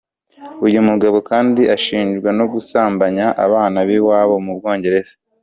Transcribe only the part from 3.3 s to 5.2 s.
abana b’iwabo mu Bwongereza.